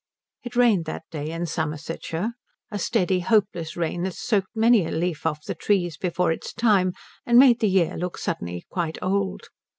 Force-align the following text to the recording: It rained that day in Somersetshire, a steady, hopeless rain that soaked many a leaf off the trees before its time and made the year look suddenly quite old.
It 0.41 0.55
rained 0.55 0.85
that 0.85 1.03
day 1.11 1.29
in 1.29 1.45
Somersetshire, 1.45 2.31
a 2.71 2.79
steady, 2.79 3.19
hopeless 3.19 3.77
rain 3.77 4.01
that 4.01 4.15
soaked 4.15 4.55
many 4.55 4.83
a 4.83 4.89
leaf 4.89 5.27
off 5.27 5.45
the 5.45 5.53
trees 5.53 5.95
before 5.95 6.31
its 6.31 6.53
time 6.53 6.93
and 7.23 7.37
made 7.37 7.59
the 7.59 7.69
year 7.69 7.95
look 7.95 8.17
suddenly 8.17 8.65
quite 8.67 8.97
old. 9.03 9.49